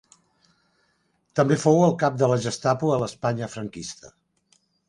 [1.41, 4.15] També fou el cap de la Gestapo a l'Espanya franquista.